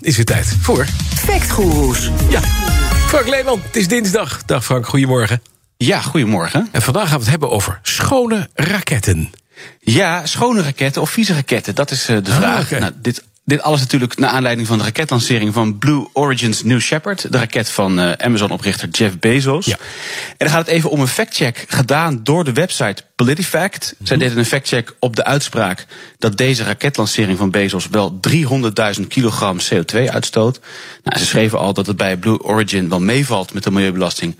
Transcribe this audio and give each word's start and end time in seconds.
Is 0.00 0.16
het 0.16 0.26
tijd 0.26 0.56
voor... 0.60 0.84
Factgoeroes. 1.14 2.10
Ja, 2.28 2.40
Frank 3.06 3.28
Leeman, 3.28 3.60
het 3.66 3.76
is 3.76 3.88
dinsdag. 3.88 4.44
Dag 4.44 4.64
Frank, 4.64 4.86
goedemorgen. 4.86 5.42
Ja, 5.76 6.00
goedemorgen. 6.00 6.68
En 6.72 6.82
vandaag 6.82 7.02
gaan 7.08 7.12
we 7.12 7.20
het 7.22 7.30
hebben 7.30 7.50
over 7.50 7.78
schone 7.82 8.48
raketten. 8.54 9.30
Ja, 9.80 10.26
schone 10.26 10.62
raketten 10.62 11.02
of 11.02 11.10
vieze 11.10 11.34
raketten, 11.34 11.74
dat 11.74 11.90
is 11.90 12.10
uh, 12.10 12.16
de 12.24 12.30
Ah, 12.30 12.36
vraag. 12.36 12.62
oké. 12.64 12.78
Nou, 12.78 12.92
dit, 12.96 13.24
dit 13.50 13.62
alles 13.62 13.80
natuurlijk 13.80 14.18
naar 14.18 14.30
aanleiding 14.30 14.66
van 14.68 14.78
de 14.78 14.84
raketlancering 14.84 15.54
van 15.54 15.78
Blue 15.78 16.06
Origin's 16.12 16.62
New 16.62 16.80
Shepard. 16.80 17.32
De 17.32 17.38
raket 17.38 17.70
van 17.70 18.00
eh, 18.00 18.12
Amazon-oprichter 18.12 18.88
Jeff 18.88 19.18
Bezos. 19.18 19.66
Ja. 19.66 19.76
En 20.28 20.36
dan 20.38 20.48
gaat 20.48 20.66
het 20.66 20.74
even 20.74 20.90
om 20.90 21.00
een 21.00 21.08
factcheck 21.08 21.64
gedaan 21.68 22.20
door 22.22 22.44
de 22.44 22.52
website 22.52 23.02
PolitiFact. 23.16 23.84
Zij 23.84 24.16
Mhm. 24.16 24.18
deden 24.18 24.38
een 24.38 24.44
factcheck 24.44 24.94
op 24.98 25.16
de 25.16 25.24
uitspraak 25.24 25.86
dat 26.18 26.36
deze 26.36 26.64
raketlancering 26.64 27.38
van 27.38 27.50
Bezos 27.50 27.88
wel 27.88 28.18
300.000 28.20 29.06
kilogram 29.08 29.58
CO2 29.58 30.10
uitstoot. 30.10 30.60
Nou, 31.04 31.18
ze 31.18 31.26
schreven 31.26 31.58
al 31.58 31.72
dat 31.74 31.86
het 31.86 31.96
bij 31.96 32.16
Blue 32.16 32.42
Origin 32.42 32.88
wel 32.88 33.00
meevalt 33.00 33.52
met 33.54 33.62
de 33.62 33.70
milieubelasting 33.70 34.36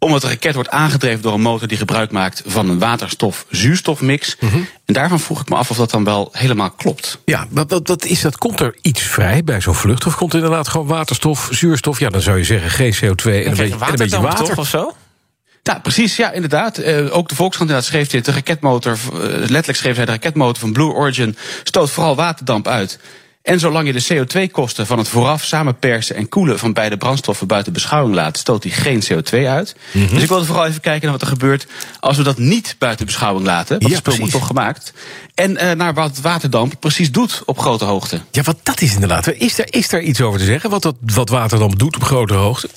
omdat 0.00 0.20
de 0.22 0.28
raket 0.28 0.54
wordt 0.54 0.70
aangedreven 0.70 1.22
door 1.22 1.34
een 1.34 1.40
motor 1.40 1.68
die 1.68 1.76
gebruik 1.76 2.10
maakt 2.10 2.42
van 2.46 2.68
een 2.68 2.78
waterstof-zuurstofmix. 2.78 4.36
Mhm. 4.40 4.56
En 4.84 4.94
daarvan 4.94 5.20
vroeg 5.20 5.40
ik 5.40 5.48
me 5.48 5.56
af 5.56 5.70
of 5.70 5.76
dat 5.76 5.90
dan 5.90 6.04
wel 6.04 6.28
helemaal 6.32 6.70
klopt. 6.70 7.18
Ja, 7.24 7.46
wat, 7.50 7.70
wat, 7.70 7.88
wat 7.88 8.04
is 8.04 8.20
dat? 8.20 8.38
Komt 8.38 8.60
er 8.60 8.76
iets 8.80 9.02
vrij 9.02 9.44
bij 9.44 9.60
zo'n 9.60 9.74
vlucht? 9.74 10.06
Of 10.06 10.16
komt 10.16 10.32
er 10.32 10.38
inderdaad 10.38 10.68
gewoon 10.68 10.86
waterstof, 10.86 11.48
zuurstof? 11.50 11.98
Ja, 11.98 12.08
dan 12.08 12.20
zou 12.20 12.38
je 12.38 12.44
zeggen 12.44 12.70
geen 12.70 12.94
CO2 12.94 12.98
en 12.98 13.04
een, 13.04 13.56
beetje, 13.56 13.62
en 13.62 13.90
een 13.90 13.96
beetje 13.96 14.20
water. 14.20 14.44
toch, 14.44 14.58
of 14.58 14.68
zo? 14.68 14.94
Ja, 15.62 15.78
precies. 15.78 16.16
Ja, 16.16 16.30
inderdaad. 16.32 16.78
Eh, 16.78 17.16
ook 17.16 17.28
de 17.28 17.34
Volkskrant 17.34 17.70
inderdaad 17.70 17.84
schreef 17.84 18.08
dit. 18.08 18.24
De 18.24 18.32
raketmotor, 18.32 18.92
eh, 18.92 19.20
letterlijk 19.20 19.78
schreef 19.78 19.94
zij 19.94 20.04
de 20.04 20.10
raketmotor 20.10 20.60
van 20.60 20.72
Blue 20.72 20.92
Origin 20.92 21.36
stoot 21.64 21.90
vooral 21.90 22.16
waterdamp 22.16 22.68
uit. 22.68 22.98
En 23.50 23.58
zolang 23.60 23.86
je 23.86 23.92
de 23.92 24.24
CO2-kosten 24.24 24.86
van 24.86 24.98
het 24.98 25.08
vooraf 25.08 25.44
samenpersen 25.44 26.16
en 26.16 26.28
koelen 26.28 26.58
van 26.58 26.72
beide 26.72 26.96
brandstoffen 26.96 27.46
buiten 27.46 27.72
beschouwing 27.72 28.14
laat, 28.14 28.38
stoot 28.38 28.62
die 28.62 28.72
geen 28.72 29.02
CO2 29.02 29.46
uit. 29.46 29.76
Mhm. 29.92 30.14
Dus 30.14 30.22
ik 30.22 30.28
wilde 30.28 30.44
vooral 30.44 30.66
even 30.66 30.80
kijken 30.80 31.02
naar 31.02 31.12
wat 31.12 31.22
er 31.22 31.28
gebeurt 31.28 31.66
als 32.00 32.16
we 32.16 32.22
dat 32.22 32.38
niet 32.38 32.76
buiten 32.78 33.06
beschouwing 33.06 33.46
laten. 33.46 33.68
Want 33.78 33.82
Ja, 33.82 33.88
het 33.88 33.98
spul 33.98 34.12
precies. 34.12 34.32
moet 34.32 34.40
toch 34.40 34.46
gemaakt. 34.46 34.92
En 35.34 35.56
eh, 35.56 35.76
naar 35.76 35.94
wat 35.94 36.20
waterdamp 36.20 36.74
precies 36.80 37.12
doet 37.12 37.42
op 37.44 37.58
grote 37.58 37.84
hoogte. 37.84 38.20
Ja, 38.30 38.42
wat 38.42 38.56
dat 38.62 38.80
is 38.80 38.94
inderdaad. 38.94 39.32
Is 39.32 39.58
er, 39.58 39.74
is 39.74 39.92
er 39.92 40.02
iets 40.02 40.20
over 40.20 40.38
te 40.38 40.44
zeggen? 40.44 40.70
Wat, 40.70 40.82
dat, 40.82 40.94
wat 41.00 41.28
waterdamp 41.28 41.78
doet 41.78 41.96
op 41.96 42.02
grote 42.04 42.34
hoogte? 42.34 42.68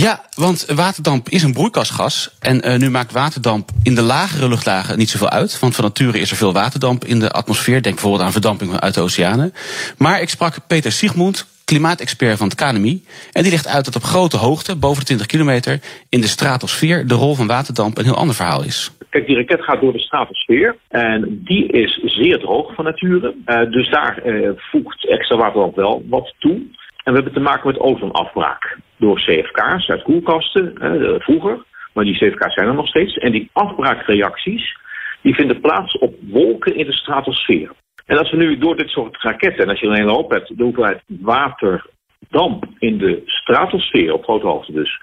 Ja, 0.00 0.20
want 0.34 0.66
waterdamp 0.74 1.28
is 1.28 1.42
een 1.42 1.52
broeikasgas. 1.52 2.36
En 2.40 2.60
eh, 2.60 2.78
nu 2.78 2.90
maakt 2.90 3.12
waterdamp 3.12 3.70
in 3.82 3.94
de 3.94 4.02
lagere 4.02 4.48
luchtlagen 4.48 4.98
niet 4.98 5.08
zoveel 5.08 5.30
uit. 5.30 5.60
Want 5.60 5.74
van 5.74 5.84
nature 5.84 6.18
is 6.18 6.30
er 6.30 6.36
veel 6.36 6.52
waterdamp 6.52 7.04
in 7.04 7.18
de 7.18 7.30
atmosfeer. 7.30 7.82
Denk 7.82 7.94
bijvoorbeeld 7.94 8.22
aan 8.22 8.32
verdamping 8.32 8.80
uit 8.80 8.94
de 8.94 9.00
oceanen. 9.00 9.52
Maar 9.96 10.20
ik 10.20 10.28
sprak 10.28 10.66
Peter 10.66 10.92
Siegmund, 10.92 11.62
klimaatexpert 11.64 12.38
van 12.38 12.48
het 12.48 12.56
KNMI. 12.56 13.04
En 13.32 13.42
die 13.42 13.50
legt 13.50 13.68
uit 13.68 13.84
dat 13.84 13.96
op 13.96 14.02
grote 14.02 14.36
hoogte, 14.36 14.76
boven 14.76 14.98
de 14.98 15.04
20 15.04 15.26
kilometer, 15.26 15.80
in 16.08 16.20
de 16.20 16.26
stratosfeer 16.26 17.06
de 17.06 17.14
rol 17.14 17.34
van 17.34 17.46
waterdamp 17.46 17.98
een 17.98 18.04
heel 18.04 18.22
ander 18.22 18.34
verhaal 18.34 18.64
is. 18.64 18.90
Kijk, 19.10 19.26
die 19.26 19.36
raket 19.36 19.62
gaat 19.62 19.80
door 19.80 19.92
de 19.92 19.98
stratosfeer 19.98 20.76
en 20.88 21.42
die 21.44 21.66
is 21.66 22.00
zeer 22.04 22.38
droog 22.38 22.74
van 22.74 22.84
nature. 22.84 23.34
Eh, 23.44 23.70
dus 23.70 23.90
daar 23.90 24.18
eh, 24.18 24.50
voegt 24.56 25.08
extra 25.08 25.36
waterdamp 25.36 25.76
wel 25.76 26.04
wat 26.08 26.34
toe. 26.38 26.56
En 27.04 27.14
we 27.14 27.20
hebben 27.20 27.32
te 27.32 27.40
maken 27.40 27.66
met 27.66 27.80
ozonafbraak 27.80 28.78
door 28.98 29.16
CFK's 29.16 29.88
uit 29.88 30.02
koelkasten 30.02 30.74
eh, 30.76 31.20
vroeger. 31.20 31.64
Maar 31.92 32.04
die 32.04 32.16
CFK's 32.16 32.54
zijn 32.54 32.68
er 32.68 32.74
nog 32.74 32.88
steeds. 32.88 33.16
En 33.16 33.32
die 33.32 33.50
afbraakreacties 33.52 34.76
die 35.20 35.34
vinden 35.34 35.60
plaats 35.60 35.98
op 35.98 36.14
wolken 36.20 36.76
in 36.76 36.86
de 36.86 36.92
stratosfeer. 36.92 37.70
En 38.06 38.18
als 38.18 38.30
we 38.30 38.36
nu 38.36 38.58
door 38.58 38.76
dit 38.76 38.88
soort 38.88 39.22
raketten, 39.22 39.64
en 39.64 39.70
als 39.70 39.80
je 39.80 39.86
er 39.86 39.92
een 39.92 39.98
hele 39.98 40.12
hoop 40.12 40.30
hebt, 40.30 40.56
de 40.56 40.62
hoeveelheid 40.62 41.02
waterdamp 41.06 42.64
in 42.78 42.98
de 42.98 43.22
stratosfeer, 43.24 44.12
op 44.12 44.22
grote 44.22 44.46
hoogte 44.46 44.72
dus, 44.72 45.00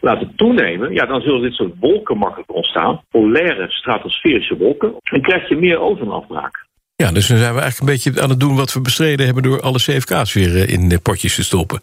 laten 0.00 0.32
toenemen, 0.36 0.92
ja, 0.92 1.06
dan 1.06 1.20
zullen 1.20 1.42
dit 1.42 1.52
soort 1.52 1.74
wolken 1.80 2.18
makkelijk 2.18 2.54
ontstaan. 2.54 3.02
Polaire 3.10 3.70
stratosferische 3.70 4.56
wolken. 4.56 4.94
En 5.02 5.22
krijg 5.22 5.48
je 5.48 5.56
meer 5.56 5.78
ozonafbraak. 5.78 6.64
Ja, 6.96 7.12
dus 7.12 7.28
dan 7.28 7.38
zijn 7.38 7.54
we 7.54 7.60
eigenlijk 7.60 7.90
een 7.90 7.96
beetje 7.96 8.22
aan 8.22 8.30
het 8.30 8.40
doen 8.40 8.56
wat 8.56 8.72
we 8.72 8.80
bestreden 8.80 9.26
hebben... 9.26 9.42
door 9.42 9.60
alle 9.60 9.78
CFK's 9.78 10.32
weer 10.32 10.56
eh, 10.56 10.68
in 10.68 11.00
potjes 11.02 11.34
te 11.34 11.44
stoppen. 11.44 11.80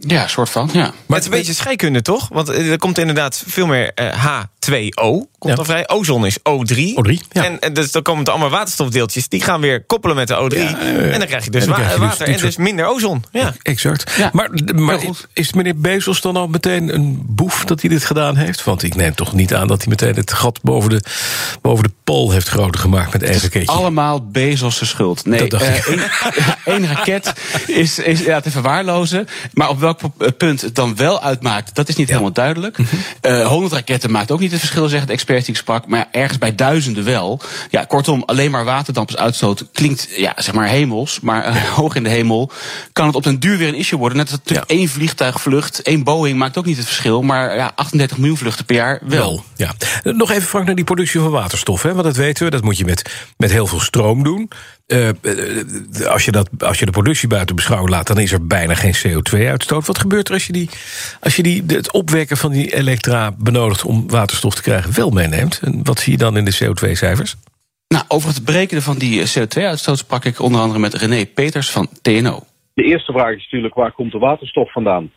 Ja, 0.00 0.26
soort 0.28 0.50
van, 0.50 0.68
ja. 0.72 0.80
Maar 0.80 0.92
het 1.06 1.18
is 1.18 1.24
een 1.24 1.30
beetje 1.30 1.54
scheikunde, 1.54 2.02
toch? 2.02 2.28
Want 2.32 2.48
eh, 2.48 2.70
er 2.70 2.78
komt 2.78 2.98
inderdaad 2.98 3.42
veel 3.46 3.66
meer 3.66 3.92
eh, 3.94 4.26
H2O. 4.26 5.00
Komt 5.38 5.54
Ja. 5.54 5.54
al 5.54 5.64
vrij. 5.64 5.88
Ozon 5.88 6.26
is 6.26 6.38
O3. 6.38 6.74
O3, 6.76 7.12
ja. 7.30 7.44
En, 7.44 7.58
en 7.60 7.72
dus 7.72 7.92
dan 7.92 8.02
komen 8.02 8.24
er 8.24 8.30
allemaal 8.30 8.50
waterstofdeeltjes. 8.50 9.28
Die 9.28 9.42
gaan 9.42 9.60
weer 9.60 9.84
koppelen 9.84 10.16
met 10.16 10.28
de 10.28 10.34
O3. 10.34 10.58
Ja, 10.58 10.78
eh, 10.80 11.12
en 11.12 11.18
dan 11.18 11.28
krijg 11.28 11.44
je 11.44 11.50
dus 11.50 11.64
wa- 11.66 11.74
krijg 11.74 11.92
je 11.92 11.98
dus 11.98 12.08
water 12.08 12.26
en 12.26 12.32
dus 12.32 12.40
soort- 12.40 12.58
minder 12.58 12.86
ozon. 12.86 13.24
Ja. 13.32 13.54
Exact. 13.62 14.12
Ja. 14.16 14.30
Maar, 14.32 14.50
maar 14.74 14.98
is, 15.32 15.52
meneer 15.52 15.76
Bezos 15.76 16.20
dan 16.20 16.36
al 16.36 16.46
meteen 16.48 16.94
een 16.94 17.22
boef 17.26 17.64
dat 17.64 17.80
hij 17.80 17.90
dit 17.90 18.04
gedaan 18.04 18.36
heeft? 18.36 18.64
Want 18.64 18.82
ik 18.82 18.94
neem 18.94 19.14
toch 19.14 19.32
niet 19.32 19.54
aan 19.54 19.66
dat 19.66 19.78
hij 19.78 19.88
meteen 19.88 20.14
het 20.14 20.32
gat 20.32 20.58
boven 20.62 20.90
de, 20.90 21.02
boven 21.62 21.84
de 21.84 21.90
pool 22.04 22.30
heeft 22.30 22.48
groter 22.48 22.80
gemaakt 22.80 23.12
met 23.12 23.22
één 23.22 23.40
raketje. 23.40 23.72
Allemaal 23.72 24.26
Bezos' 24.30 24.88
schuld. 24.88 25.24
Nee, 25.26 25.38
Dat 25.48 25.50
dacht 25.60 25.86
eh, 25.86 26.02
één 26.64 26.86
raket 26.86 27.32
is, 27.66 27.98
is 27.98 28.20
ja, 28.20 28.40
te 28.40 28.50
verwaarlozen. 28.50 29.28
Maar 29.52 29.68
op 29.68 29.80
welk 29.82 30.00
eh, 30.18 30.28
punt 30.36 30.60
het 30.60 30.74
dan 30.74 30.96
wel 30.96 31.22
uitmaakt, 31.22 31.74
dat 31.74 31.88
is 31.88 31.96
niet 31.96 32.08
helemaal 32.08 32.32
duidelijk. 32.32 32.78
Mhm. 32.78 32.96
Eh 33.20 33.46
100 33.46 33.72
raketten 33.72 34.10
maakt 34.10 34.30
ook 34.30 34.40
niet 34.40 34.50
het 34.50 34.60
verschil, 34.60 34.88
zeggen 34.88 35.06
de 35.06 35.12
experts 35.12 35.44
die 35.44 35.54
ik 35.54 35.60
sprak. 35.60 35.86
Maar 35.86 35.98
ja, 35.98 36.08
ergens 36.12 36.38
bij 36.38 36.54
duizenden 36.54 37.04
wel. 37.04 37.40
Ja, 37.70 37.84
kortom, 37.84 38.22
alleen 38.26 38.50
maar 38.50 38.64
waterdampers 38.64 39.16
uitstoten 39.18 39.68
klinkt 39.72 40.08
ja, 40.16 40.32
zeg 40.36 40.54
maar 40.54 40.68
hemels. 40.68 41.20
Maar 41.20 41.44
eh, 41.44 41.56
hoog 41.78 41.94
in 41.94 42.02
de 42.02 42.08
hemel 42.08 42.50
kan 42.92 43.06
het 43.06 43.14
op 43.14 43.22
den 43.22 43.40
duur 43.40 43.56
weer 43.58 43.68
een 43.68 43.74
issue 43.74 43.98
worden. 43.98 44.18
Net 44.18 44.30
als 44.30 44.38
natuurlijk 44.38 44.70
één 44.70 44.88
vliegtuigvlucht, 44.88 45.82
één 45.82 46.04
Boeing 46.04 46.38
maakt 46.38 46.58
ook 46.58 46.66
niet 46.66 46.76
het 46.76 46.86
verschil. 46.86 47.22
Maar 47.22 47.56
ja, 47.56 47.72
38 47.74 48.18
miljoen 48.18 48.36
vluchten 48.36 48.64
per 48.64 48.74
jaar 48.74 49.00
wel. 49.04 49.44
Ja. 49.56 49.74
Nog 50.02 50.30
even 50.30 50.48
Frank 50.48 50.66
naar 50.66 50.74
die 50.74 50.84
productie 50.84 51.20
van 51.20 51.30
waterstof. 51.30 51.82
Hè? 51.82 51.92
Want 51.92 52.04
dat 52.04 52.16
weten 52.16 52.44
we, 52.44 52.50
dat 52.50 52.62
moet 52.62 52.78
je 52.78 52.84
met, 52.84 53.10
met 53.36 53.50
heel 53.50 53.66
veel 53.66 53.80
stroom 53.80 54.22
doen. 54.22 54.50
Eh, 54.92 55.08
eh, 55.08 56.06
als, 56.06 56.24
je 56.24 56.30
dat, 56.30 56.48
als 56.58 56.78
je 56.78 56.84
de 56.84 56.90
productie 56.90 57.28
buiten 57.28 57.56
beschouwing 57.56 57.90
laat... 57.90 58.06
dan 58.06 58.18
is 58.18 58.32
er 58.32 58.46
bijna 58.46 58.74
geen 58.74 58.94
CO2-uitstoot. 58.94 59.86
Wat 59.86 59.98
gebeurt 59.98 60.28
er 60.28 60.34
als 60.34 60.46
je, 60.46 60.52
die, 60.52 60.68
als 61.20 61.36
je 61.36 61.42
die, 61.42 61.64
het 61.66 61.92
opwekken 61.92 62.36
van 62.36 62.52
die 62.52 62.74
elektra 62.74 63.32
benodigt... 63.38 63.84
om 63.84 64.10
waterstof 64.10 64.54
te 64.54 64.62
krijgen, 64.62 64.94
wel 64.94 65.10
meeneemt? 65.10 65.60
En 65.64 65.80
wat 65.84 65.98
zie 65.98 66.12
je 66.12 66.18
dan 66.18 66.36
in 66.36 66.44
de 66.44 66.58
CO2-cijfers? 66.64 67.34
Nou, 67.88 68.04
over 68.08 68.28
het 68.28 68.44
berekenen 68.44 68.82
van 68.82 68.98
die 68.98 69.20
eh, 69.20 69.26
CO2-uitstoot 69.26 69.98
sprak 69.98 70.24
ik 70.24 70.40
onder 70.40 70.60
andere 70.60 70.80
met 70.80 70.94
René 70.94 71.26
Peters 71.26 71.70
van 71.70 71.88
TNO. 72.02 72.40
De 72.74 72.82
eerste 72.82 73.12
vraag 73.12 73.34
is 73.34 73.42
natuurlijk 73.42 73.74
waar 73.74 73.92
komt 73.92 74.12
de 74.12 74.18
waterstof 74.18 74.72
vandaan? 74.72 75.10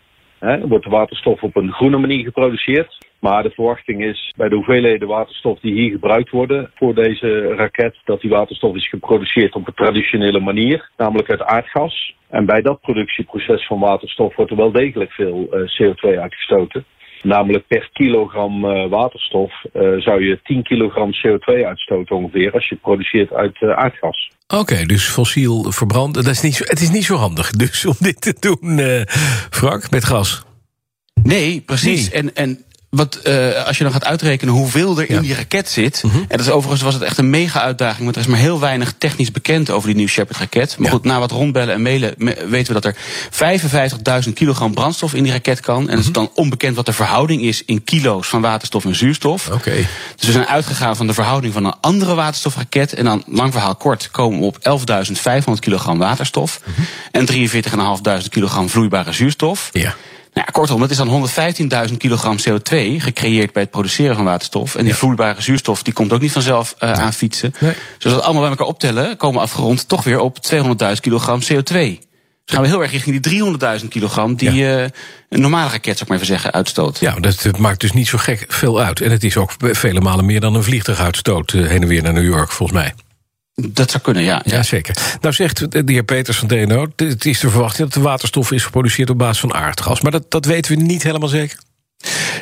Wordt 0.46 0.84
de 0.84 0.90
waterstof 0.90 1.42
op 1.44 1.56
een 1.56 1.72
groene 1.72 1.98
manier 1.98 2.24
geproduceerd? 2.24 2.98
Maar 3.20 3.44
de 3.44 3.50
verwachting 3.50 4.04
is 4.04 4.34
bij 4.38 4.50
de 4.50 4.56
hoeveelheden 4.56 5.08
waterstof 5.08 5.60
die 5.60 5.74
hier 5.74 5.92
gebruikt 5.92 6.30
worden 6.30 6.72
voor 6.76 6.96
deze 6.96 7.54
raket, 7.56 7.96
dat 8.04 8.22
die 8.22 8.30
waterstof 8.30 8.76
is 8.76 8.90
geproduceerd 8.90 9.56
op 9.56 9.68
een 9.68 9.74
traditionele 9.74 10.40
manier, 10.40 10.90
namelijk 10.98 11.30
uit 11.30 11.42
aardgas. 11.42 12.16
En 12.30 12.46
bij 12.46 12.62
dat 12.62 12.82
productieproces 12.82 13.68
van 13.68 13.80
waterstof 13.80 14.36
wordt 14.36 14.52
er 14.52 14.58
wel 14.58 14.72
degelijk 14.72 15.12
veel 15.12 15.48
eh, 15.52 15.60
CO2 15.60 16.20
uitgestoten. 16.20 16.86
Namelijk 17.24 17.68
per 17.68 17.90
kilogram 17.94 18.66
eh, 18.66 18.90
waterstof 18.90 19.52
eh, 19.74 19.82
zou 19.98 20.26
je 20.26 20.40
10 20.44 20.64
kilogram 20.64 21.12
CO2 21.14 21.66
uitstoten 21.66 22.16
ongeveer 22.16 22.52
als 22.52 22.70
je 22.70 22.76
produceert 22.76 23.34
uit 23.34 23.62
aardgas. 23.62 24.32
Oké, 24.48 24.86
dus 24.86 25.10
fossiel 25.10 25.72
verbrand. 25.72 26.14
Dat 26.14 26.26
is 26.26 26.42
niet 26.42 26.58
het 26.58 26.82
is 26.82 26.90
niet 26.90 27.04
zo 27.04 27.16
handig 27.16 27.52
dus 27.52 27.86
om 27.86 27.96
dit 28.00 28.22
te 28.22 28.36
doen, 28.40 28.80
Frank, 29.50 29.92
met 29.92 30.06
gas. 30.06 30.45
Nee, 31.26 31.62
precies. 31.66 32.02
Nee. 32.10 32.12
En, 32.12 32.36
en 32.36 32.60
wat, 32.90 33.20
uh, 33.24 33.66
als 33.66 33.78
je 33.78 33.84
dan 33.84 33.94
gaat 33.94 34.06
uitrekenen 34.06 34.54
hoeveel 34.54 35.00
er 35.00 35.10
in 35.10 35.22
die 35.22 35.34
raket 35.36 35.70
zit. 35.70 36.04
Mhm. 36.04 36.18
En 36.18 36.26
dat 36.28 36.40
is 36.40 36.50
overigens 36.50 36.82
was 36.82 36.94
het 36.94 37.04
echt 37.04 37.18
een 37.18 37.30
mega 37.30 37.62
uitdaging. 37.62 38.04
Want 38.04 38.16
er 38.16 38.22
is 38.22 38.28
maar 38.28 38.40
heel 38.40 38.60
weinig 38.60 38.94
technisch 38.98 39.32
bekend 39.32 39.70
over 39.70 39.88
die 39.88 39.98
New 39.98 40.08
Shepard 40.08 40.38
raket. 40.40 40.76
Maar 40.78 40.88
Ja. 40.88 40.94
goed, 40.94 41.04
na 41.04 41.20
wat 41.20 41.32
rondbellen 41.32 41.74
en 41.74 41.82
mailen 41.82 42.14
me- 42.18 42.46
weten 42.50 42.74
we 42.74 42.80
dat 42.82 42.86
er 42.86 42.96
55.000 43.30 44.34
kilogram 44.34 44.74
brandstof 44.74 45.14
in 45.14 45.24
die 45.24 45.32
raket 45.32 45.60
kan. 45.60 45.78
En 45.78 45.84
Mhm. 45.84 45.96
het 45.96 46.06
is 46.06 46.12
dan 46.12 46.30
onbekend 46.36 46.76
wat 46.76 46.86
de 46.86 46.94
verhouding 46.94 47.42
is 47.42 47.64
in 47.66 47.84
kilo's 47.84 48.28
van 48.28 48.42
waterstof 48.42 48.86
en 48.86 48.96
zuurstof. 48.96 49.50
Oké. 49.52 49.76
Dus 50.16 50.26
we 50.26 50.32
zijn 50.32 50.48
uitgegaan 50.48 50.96
van 50.96 51.08
de 51.08 51.14
verhouding 51.14 51.54
van 51.54 51.66
een 51.66 51.76
andere 51.82 52.16
waterstofraket. 52.16 52.94
En 52.94 53.06
dan, 53.06 53.24
lang 53.28 53.52
verhaal 53.52 53.76
kort, 53.76 54.10
komen 54.12 54.40
we 54.40 54.46
op 54.46 54.58
11.500 54.62 55.60
kilogram 55.60 55.98
waterstof. 55.98 56.62
Mhm. 56.66 56.82
En 57.12 57.26
43.500 57.26 58.30
kilogram 58.30 58.70
vloeibare 58.70 59.12
zuurstof. 59.12 59.70
Ja. 59.72 59.96
Nou 60.36 60.48
ja, 60.48 60.54
kortom, 60.54 60.80
dat 60.80 60.90
is 60.90 60.98
dan 60.98 61.30
115.000 61.90 61.98
kilogram 61.98 62.38
CO2 62.38 62.76
gecreëerd 62.98 63.54
bij 63.54 63.62
het 63.62 63.72
produceren 63.72 64.16
van 64.16 64.26
waterstof. 64.26 64.76
En 64.76 64.86
die 64.86 64.96
vloeibare 64.96 65.42
zuurstof 65.42 65.84
die 65.84 65.94
komt 65.94 66.14
ook 66.14 66.22
niet 66.22 66.32
vanzelf 66.32 66.76
eh, 66.78 66.92
aan 66.92 67.14
fietsen. 67.14 67.54
Nee. 67.60 67.72
Dus 67.72 67.80
als 67.94 68.04
we 68.04 68.10
dat 68.10 68.22
allemaal 68.22 68.42
bij 68.42 68.52
elkaar 68.52 68.68
optellen, 68.68 69.18
komen 69.18 69.36
we 69.36 69.42
afgerond 69.42 69.88
toch 69.88 70.04
weer 70.04 70.20
op 70.20 70.38
200.000 70.54 70.66
kilogram 71.02 71.42
CO2. 71.42 71.74
Dus 72.46 72.54
gaan 72.56 72.62
we 72.62 72.68
heel 72.68 72.82
erg 72.82 72.92
richting 72.92 73.22
die 73.22 73.80
300.000 73.82 73.88
kilogram 73.88 74.36
die 74.36 74.68
eh, 74.68 74.90
een 75.30 75.42
normale 75.42 75.70
raket, 75.70 75.98
zou 75.98 76.02
ik 76.02 76.08
maar 76.08 76.18
even 76.18 76.28
zeggen, 76.28 76.52
uitstoot. 76.52 77.00
Ja, 77.00 77.16
dat, 77.20 77.42
dat 77.42 77.58
maakt 77.58 77.80
dus 77.80 77.92
niet 77.92 78.08
zo 78.08 78.18
gek 78.18 78.46
veel 78.48 78.82
uit. 78.82 79.02
En 79.02 79.12
het 79.12 79.24
is 79.24 79.38
ook 79.38 79.52
vele 79.60 80.02
malen 80.02 80.26
meer 80.26 80.40
dan 80.40 80.56
een 80.56 80.64
vliegtuiguitstoot 80.64 81.54
eh, 81.54 81.68
heen 81.68 81.82
en 81.82 81.88
weer 81.88 82.02
naar 82.02 82.14
New 82.14 82.26
York, 82.26 82.52
volgens 82.52 82.80
mij. 82.80 82.94
Dat 83.56 83.92
zou 83.92 84.04
kunnen, 84.04 84.24
ja. 84.24 84.42
Ja, 84.46 84.64
zeker. 84.64 84.96
Nou 85.22 85.34
zegt 85.34 85.72
de 85.72 85.84
heer 85.86 86.04
Peters 86.04 86.38
van 86.38 86.48
DNO... 86.48 86.88
het 86.96 87.26
is 87.26 87.40
te 87.40 87.50
verwachten 87.50 87.84
dat 87.84 87.94
de 87.94 88.00
waterstof 88.02 88.52
is 88.52 88.64
geproduceerd 88.64 89.10
op 89.10 89.18
basis 89.18 89.40
van 89.40 89.54
aardgas. 89.54 90.02
Maar 90.02 90.12
dat, 90.12 90.32
dat 90.32 90.46
weten 90.46 90.78
we 90.78 90.82
niet 90.84 91.04
helemaal 91.04 91.30
zeker. 91.30 91.58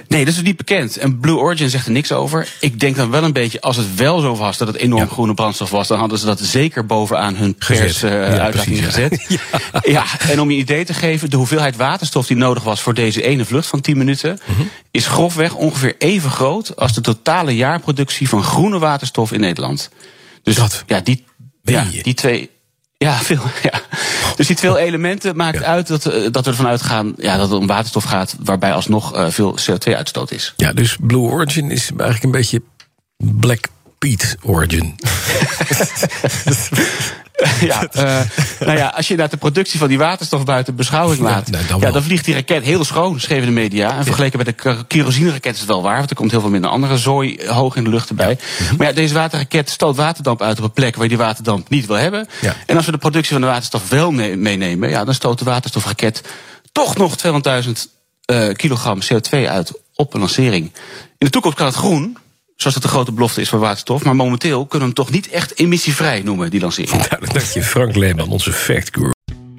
Nee, 0.07 0.25
dat 0.25 0.33
is 0.33 0.42
niet 0.42 0.57
bekend. 0.57 0.98
En 0.98 1.19
Blue 1.19 1.36
Origin 1.38 1.69
zegt 1.69 1.86
er 1.86 1.92
niks 1.92 2.12
over. 2.12 2.48
Ik 2.60 2.80
denk 2.80 2.95
dan 2.95 3.12
wel 3.12 3.24
een 3.24 3.33
beetje, 3.33 3.62
als 3.62 3.77
het 3.77 3.95
wel 3.95 4.19
zo 4.19 4.36
was 4.36 4.57
dat 4.57 4.68
het 4.68 4.77
enorm 4.77 5.01
Ja. 5.04 5.07
groene 5.10 5.33
brandstof 5.33 5.69
was, 5.69 5.88
dan 5.88 6.00
hadden 6.00 6.18
ze 6.18 6.25
dat 6.25 6.39
zeker 6.39 6.86
bovenaan 6.86 7.36
hun 7.36 7.56
Gezet. 7.60 7.83
pers 7.86 8.04
eh, 8.04 8.36
Ja, 8.36 8.51
gezet. 8.51 10.30
en 10.31 10.42
om 10.42 10.51
je 10.51 10.57
idee 10.57 10.86
te 10.86 10.94
geven, 10.94 11.30
de 11.30 11.38
hoeveelheid 11.38 11.75
waterstof 11.75 12.27
die 12.27 12.38
nodig 12.38 12.63
was 12.63 12.81
voor 12.81 12.94
deze 12.94 13.21
ene 13.24 13.45
vlucht 13.45 13.68
van 13.68 13.81
10 13.81 13.98
minuten, 13.98 14.39
Mhm. 14.45 14.62
is 14.92 15.07
grofweg 15.07 15.54
ongeveer 15.56 15.95
even 15.98 16.31
groot 16.31 16.75
als 16.75 16.94
de 16.94 17.01
totale 17.01 17.56
jaarproductie 17.56 18.30
van 18.30 18.44
groene 18.44 18.80
waterstof 18.80 19.31
in 19.31 19.39
Nederland. 19.39 19.89
Dus 20.44 20.56
Dat 20.56 20.84
ja, 20.88 21.00
die, 21.00 21.25
ja, 21.62 21.86
die 22.04 22.13
twee. 22.13 22.50
Ja, 22.98 23.18
veel. 23.18 23.42
Ja. 23.72 23.81
Dus 24.36 24.48
die 24.48 24.56
twee 24.56 24.78
elementen 24.78 25.36
maakt 25.36 25.60
Ja. 25.60 25.63
uit 25.66 25.88
dat, 25.88 26.06
eh, 26.06 26.31
dat 26.31 26.45
we 26.45 26.51
ervan 26.51 26.68
uitgaan 26.68 27.13
ja, 27.18 27.38
dat 27.38 27.50
het 27.50 27.60
om 27.60 27.68
waterstof 27.68 28.04
gaat, 28.04 28.36
waarbij 28.40 28.74
alsnog 28.74 29.16
eh, 29.16 29.30
veel 29.30 29.57
CO2-uitstoot 29.62 30.31
is. 30.31 30.54
Ja, 30.57 30.74
dus 30.74 30.98
Blue 31.01 31.22
Origin 31.22 31.72
is 31.72 31.90
eigenlijk 31.90 32.24
een 32.24 32.31
beetje 32.31 32.62
Black 33.18 33.68
Pete 34.03 34.38
Origin. 34.41 34.95
ja, 37.61 37.88
eh, 37.91 38.19
nou 38.59 38.77
ja, 38.77 38.88
als 38.88 39.07
je 39.07 39.15
naar 39.15 39.29
de 39.29 39.38
productie 39.38 39.79
van 39.79 39.88
die 39.88 39.97
waterstof 39.97 40.44
buiten 40.44 40.75
beschouwing 40.75 41.17
Ja, 41.17 41.23
laat, 41.23 41.50
nou, 41.50 41.65
dan 41.67 41.79
ja, 41.79 41.91
dan 41.91 42.03
vliegt 42.03 42.25
die 42.25 42.33
raket 42.33 42.63
heel 42.63 42.83
schoon, 42.83 43.19
schreven 43.19 43.45
de 43.45 43.51
media. 43.51 43.97
En 43.97 44.03
vergeleken 44.03 44.38
met 44.38 44.57
de 44.57 44.83
kerosine-raket 44.88 45.53
is 45.53 45.59
het 45.59 45.69
wel 45.69 45.81
waar, 45.81 45.97
want 45.97 46.09
er 46.09 46.15
komt 46.15 46.31
heel 46.31 46.39
veel 46.39 46.50
minder 46.50 46.69
andere 46.69 46.97
zooi 46.97 47.39
hoog 47.47 47.75
in 47.75 47.83
de 47.83 47.89
lucht 47.89 48.09
erbij. 48.09 48.38
Mhm. 48.59 48.75
Maar 48.75 48.88
ja, 48.88 48.94
deze 48.94 49.13
waterraket 49.13 49.69
stoot 49.69 49.95
waterdamp 49.95 50.41
uit 50.41 50.57
op 50.57 50.63
een 50.63 50.71
plek 50.71 50.94
waar 50.94 51.03
je 51.03 51.09
die 51.09 51.17
waterdamp 51.17 51.69
niet 51.69 51.85
wil 51.85 51.95
hebben. 51.97 52.27
En 52.65 52.75
als 52.75 52.85
we 52.85 52.91
de 52.91 52.97
productie 52.97 53.31
van 53.31 53.41
de 53.41 53.47
waterstof 53.47 53.89
wel 53.89 54.11
mee- 54.11 54.38
meenemen, 54.38 54.89
ja, 54.89 55.03
dan 55.03 55.13
stoot 55.13 55.39
de 55.39 55.45
waterstofraket 55.45 56.21
toch 56.71 56.97
nog 56.97 57.15
200.000 57.17 57.71
eh, 58.25 58.50
kilogram 58.53 59.00
CO2 59.01 59.47
uit 59.47 59.71
op 59.95 60.13
een 60.13 60.19
lancering. 60.19 60.71
In 61.17 61.25
de 61.25 61.29
toekomst 61.29 61.57
kan 61.57 61.65
het 61.65 61.75
groen. 61.75 62.17
Zoals 62.55 62.73
dat 62.73 62.83
de 62.83 62.89
grote 62.89 63.11
belofte 63.11 63.41
is 63.41 63.50
voor 63.50 63.59
waterstof. 63.59 64.03
Maar 64.03 64.15
momenteel 64.15 64.65
kunnen 64.65 64.89
we 64.89 64.94
hem 64.95 65.05
toch 65.05 65.11
niet 65.11 65.29
echt 65.29 65.59
emissievrij 65.59 66.21
noemen, 66.21 66.50
die 66.50 66.59
lancering. 66.59 67.07
Nou, 67.09 67.25
dank 67.25 67.45
je 67.45 67.63
Frank 67.63 67.95
Leeman, 67.95 68.29
onze 68.29 68.51
fact 68.51 68.89
guru. 68.91 69.11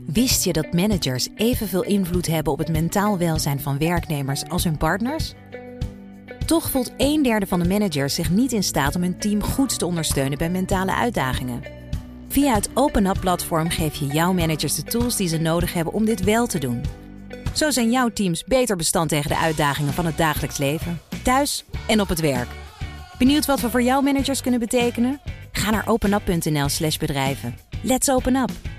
Wist 0.06 0.44
je 0.44 0.52
dat 0.52 0.73
managers 0.73 1.29
evenveel 1.37 1.82
invloed 1.82 2.26
hebben 2.26 2.52
op 2.52 2.58
het 2.58 2.69
mentaal 2.69 3.19
welzijn 3.19 3.61
van 3.61 3.79
werknemers 3.79 4.43
als 4.49 4.64
hun 4.64 4.76
partners? 4.76 5.32
Toch 6.46 6.70
voelt 6.70 6.93
een 6.96 7.23
derde 7.23 7.46
van 7.46 7.61
de 7.61 7.69
managers 7.69 8.14
zich 8.14 8.31
niet 8.31 8.52
in 8.52 8.62
staat 8.62 8.96
om 8.96 9.02
hun 9.02 9.19
team 9.19 9.43
goed 9.43 9.79
te 9.79 9.87
ondersteunen 9.87 10.38
bij 10.38 10.50
mentale 10.50 10.94
uitdagingen. 10.94 11.62
Via 12.29 12.55
het 12.55 12.70
OpenUp-platform 12.75 13.70
geef 13.70 13.94
je 13.94 14.06
jouw 14.06 14.32
managers 14.32 14.75
de 14.75 14.82
tools 14.82 15.17
die 15.17 15.29
ze 15.29 15.38
nodig 15.38 15.73
hebben 15.73 15.93
om 15.93 16.05
dit 16.05 16.25
wel 16.25 16.46
te 16.46 16.58
doen. 16.58 16.82
Zo 17.52 17.70
zijn 17.70 17.91
jouw 17.91 18.08
teams 18.08 18.44
beter 18.44 18.76
bestand 18.76 19.08
tegen 19.08 19.31
de 19.31 19.38
uitdagingen 19.38 19.93
van 19.93 20.06
het 20.06 20.17
dagelijks 20.17 20.58
leven, 20.58 21.00
thuis 21.23 21.64
en 21.87 22.00
op 22.00 22.08
het 22.08 22.20
werk. 22.20 22.49
Benieuwd 23.19 23.47
wat 23.47 23.61
we 23.61 23.71
voor 23.71 23.83
jouw 23.83 24.01
managers 24.01 24.43
kunnen 24.43 24.61
betekenen? 24.61 25.21
Ga 25.53 25.71
naar 25.71 25.89
openup.nl/slash 25.89 26.97
bedrijven. 26.97 27.55
Let's 27.83 28.09
open 28.09 28.37
up! 28.37 28.74